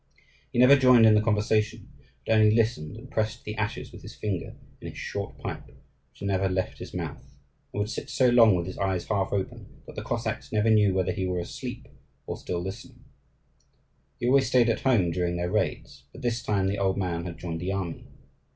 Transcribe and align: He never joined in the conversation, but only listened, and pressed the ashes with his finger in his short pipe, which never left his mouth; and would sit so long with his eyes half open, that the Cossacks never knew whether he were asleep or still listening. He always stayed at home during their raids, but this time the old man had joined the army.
He 0.51 0.57
never 0.57 0.75
joined 0.75 1.05
in 1.05 1.13
the 1.13 1.21
conversation, 1.21 1.87
but 2.25 2.33
only 2.33 2.49
listened, 2.49 2.97
and 2.97 3.11
pressed 3.11 3.43
the 3.43 3.55
ashes 3.55 3.91
with 3.91 4.01
his 4.01 4.15
finger 4.15 4.55
in 4.81 4.87
his 4.87 4.97
short 4.97 5.37
pipe, 5.37 5.63
which 5.67 6.23
never 6.23 6.49
left 6.49 6.79
his 6.79 6.91
mouth; 6.91 7.21
and 7.71 7.81
would 7.81 7.89
sit 7.91 8.09
so 8.09 8.27
long 8.29 8.55
with 8.55 8.65
his 8.65 8.79
eyes 8.79 9.05
half 9.05 9.31
open, 9.31 9.83
that 9.85 9.95
the 9.95 10.01
Cossacks 10.01 10.51
never 10.51 10.71
knew 10.71 10.95
whether 10.95 11.11
he 11.11 11.27
were 11.27 11.37
asleep 11.39 11.87
or 12.25 12.35
still 12.35 12.61
listening. 12.63 13.03
He 14.19 14.25
always 14.25 14.47
stayed 14.47 14.69
at 14.69 14.79
home 14.79 15.11
during 15.11 15.37
their 15.37 15.51
raids, 15.51 16.05
but 16.11 16.23
this 16.23 16.41
time 16.41 16.65
the 16.67 16.79
old 16.79 16.97
man 16.97 17.25
had 17.25 17.37
joined 17.37 17.59
the 17.61 17.71
army. 17.71 18.07